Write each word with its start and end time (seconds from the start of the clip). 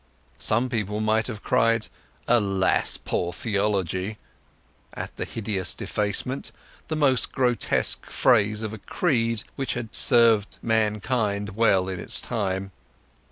Some 0.39 0.67
people 0.67 0.99
might 0.99 1.27
have 1.27 1.43
cried 1.43 1.85
"Alas, 2.27 2.97
poor 2.97 3.31
Theology!" 3.31 4.17
at 4.95 5.15
the 5.15 5.25
hideous 5.25 5.75
defacement—the 5.75 6.95
last 6.95 7.31
grotesque 7.33 8.07
phase 8.09 8.63
of 8.63 8.73
a 8.73 8.79
creed 8.79 9.43
which 9.55 9.75
had 9.75 9.93
served 9.93 10.57
mankind 10.63 11.49
well 11.55 11.87
in 11.87 11.99
its 11.99 12.19
time. 12.19 12.71